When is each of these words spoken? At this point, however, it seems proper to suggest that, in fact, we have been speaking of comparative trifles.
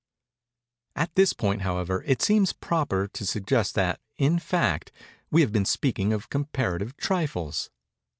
At 0.95 1.13
this 1.13 1.31
point, 1.31 1.61
however, 1.61 2.03
it 2.07 2.23
seems 2.23 2.53
proper 2.53 3.07
to 3.09 3.23
suggest 3.23 3.75
that, 3.75 4.01
in 4.17 4.39
fact, 4.39 4.91
we 5.29 5.41
have 5.41 5.51
been 5.51 5.63
speaking 5.63 6.11
of 6.11 6.31
comparative 6.31 6.97
trifles. 6.97 7.69